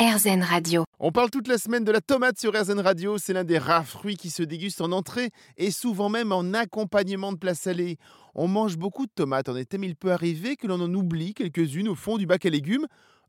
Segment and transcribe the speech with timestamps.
[0.00, 0.84] RZN Radio.
[0.98, 3.18] On parle toute la semaine de la tomate sur RZN Radio.
[3.18, 7.32] C'est l'un des rares fruits qui se dégustent en entrée et souvent même en accompagnement
[7.32, 7.98] de plats salés.
[8.34, 11.34] On mange beaucoup de tomates en été, mais il peut arriver que l'on en oublie
[11.34, 12.86] quelques-unes au fond du bac à légumes.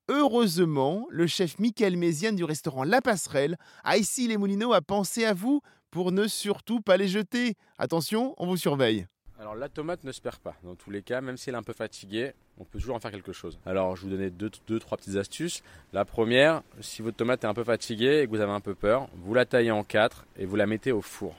[0.08, 5.26] Heureusement, le chef Michael Méziane du restaurant La Passerelle a ici les Moulineaux a pensé
[5.26, 5.60] à vous
[5.90, 7.56] pour ne surtout pas les jeter.
[7.80, 9.08] Attention, on vous surveille.
[9.42, 10.54] Alors la tomate ne se perd pas.
[10.64, 13.00] Dans tous les cas, même si elle est un peu fatiguée, on peut toujours en
[13.00, 13.58] faire quelque chose.
[13.66, 15.64] Alors je vous donner deux, deux, trois petites astuces.
[15.94, 18.76] La première, si votre tomate est un peu fatiguée et que vous avez un peu
[18.76, 21.36] peur, vous la taillez en quatre et vous la mettez au four.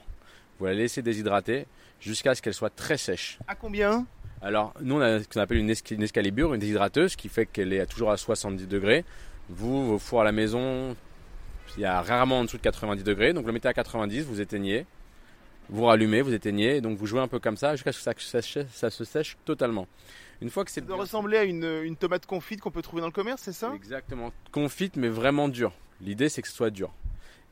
[0.59, 1.65] Vous la laissez déshydrater
[2.01, 3.39] jusqu'à ce qu'elle soit très sèche.
[3.47, 4.05] À combien?
[4.41, 7.71] Alors nous on a ce qu'on appelle une, une escalibre, une déshydrateuse, qui fait qu'elle
[7.71, 9.05] est toujours à 70 degrés.
[9.47, 10.93] Vous, vos fours à la maison,
[11.77, 14.23] il y a rarement en dessous de 90 degrés, donc vous le mettez à 90,
[14.25, 14.85] vous éteignez,
[15.69, 18.65] vous rallumez, vous éteignez, et donc vous jouez un peu comme ça jusqu'à ce que
[18.71, 19.87] ça, se sèche totalement.
[20.41, 23.01] Une fois que c'est Ça doit ressembler à une, une tomate confite qu'on peut trouver
[23.01, 23.71] dans le commerce, c'est ça?
[23.75, 24.31] Exactement.
[24.51, 25.73] Confite, mais vraiment dure.
[26.01, 26.91] L'idée, c'est que ce soit dur.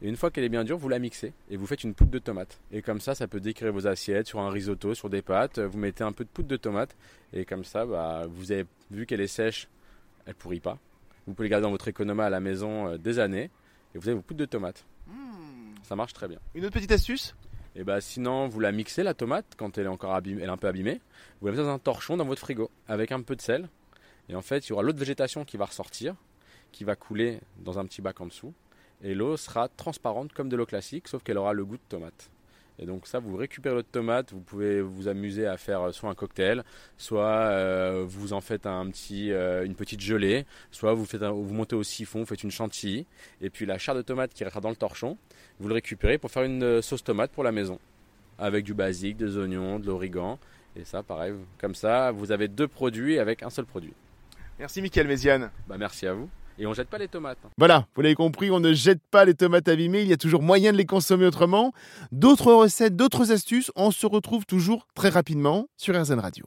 [0.02, 2.12] Et une fois qu'elle est bien dure, vous la mixez et vous faites une poudre
[2.12, 2.60] de tomate.
[2.72, 5.60] Et comme ça, ça peut décrire vos assiettes sur un risotto, sur des pâtes.
[5.60, 6.96] Vous mettez un peu de poudre de tomate
[7.34, 9.68] et comme ça, bah, vous avez vu qu'elle est sèche,
[10.26, 10.80] elle pourrit pas.
[11.28, 13.52] Vous pouvez les garder dans votre économa à la maison euh, des années
[13.94, 14.84] et vous avez vos poudres de tomate.
[15.06, 15.76] Hmm.
[15.84, 16.40] Ça marche très bien.
[16.56, 17.36] Une autre petite astuce?
[17.76, 20.58] Et bah sinon, vous la mixez la tomate quand elle est encore elle est un
[20.58, 21.00] peu abîmée.
[21.40, 23.70] Vous la mettez dans un torchon dans votre frigo avec un peu de sel.
[24.30, 26.16] Et en fait, il y aura l'eau de végétation qui va ressortir,
[26.72, 28.54] qui va couler dans un petit bac en dessous.
[29.04, 32.30] Et l'eau sera transparente comme de l'eau classique, sauf qu'elle aura le goût de tomate.
[32.80, 36.10] Et donc ça, vous récupérez l'eau de tomate, vous pouvez vous amuser à faire soit
[36.10, 36.64] un cocktail,
[36.98, 41.32] soit euh, vous en faites un petit, euh, une petite gelée, soit vous, faites un-
[41.32, 43.06] vous montez au siphon, vous faites une chantilly,
[43.42, 45.18] et puis la chair de tomate qui restera dans le torchon,
[45.60, 47.78] vous le récupérez pour faire une euh, sauce tomate pour la maison,
[48.40, 50.40] avec du basique, des oignons, de l'origan,
[50.76, 53.94] et ça, pareil, comme ça, vous avez deux produits avec un seul produit.
[54.58, 55.52] Merci Michael Méziane.
[55.68, 56.30] Bah merci à vous.
[56.60, 57.38] Et on jette pas les tomates.
[57.46, 57.50] hein.
[57.58, 60.44] Voilà, vous l'avez compris, on ne jette pas les tomates abîmées, il y a toujours
[60.44, 61.74] moyen de les consommer autrement.
[62.12, 66.46] D'autres recettes, d'autres astuces, on se retrouve toujours très rapidement sur RZN Radio.